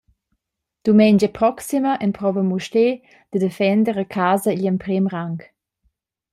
[0.83, 2.93] Dumengia proxima emprova Mustér
[3.31, 5.39] da defender a casa igl emprem rang.